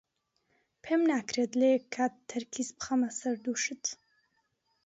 [0.83, 3.83] پێم ناکرێت لە یەک کات تەرکیز بخەمە سەر دوو شت.